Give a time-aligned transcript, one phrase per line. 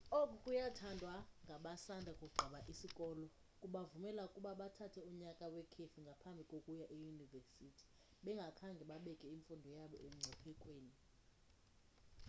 [0.19, 1.13] oku kuyathandwa
[1.45, 3.25] ngabasanda kugqiba isikolo
[3.61, 7.85] kubavumela ukuba bathathe unyaka wekhefu ngaphambi kokuya eyunivesithi
[8.23, 10.93] bengakhange babeke imfundo yabo emngciphekweni